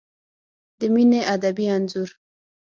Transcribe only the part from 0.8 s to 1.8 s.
مینې ادبي